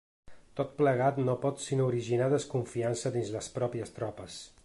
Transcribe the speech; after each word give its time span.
Tot 0.59 0.71
plegat 0.79 1.19
no 1.27 1.35
pot 1.43 1.61
sinó 1.65 1.85
originar 1.91 2.31
desconfiança 2.33 3.13
dins 3.19 3.33
les 3.39 3.51
pròpies 3.59 3.97
tropes. 4.01 4.43